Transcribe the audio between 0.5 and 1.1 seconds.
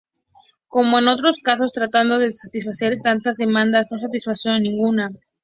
Como en